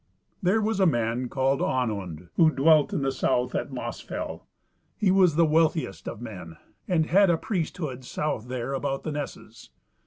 [0.41, 4.47] There was a man called Onund, who dwelt in the south at Mossfell:
[4.97, 9.69] he was the wealthiest of men, and had a priesthood south there about the nesses.